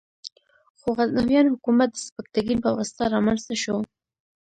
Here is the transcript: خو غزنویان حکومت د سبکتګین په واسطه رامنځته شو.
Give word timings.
خو 0.79 0.87
غزنویان 0.97 1.47
حکومت 1.53 1.89
د 1.93 1.97
سبکتګین 2.07 2.59
په 2.65 2.69
واسطه 2.77 3.03
رامنځته 3.13 3.55
شو. 3.63 3.77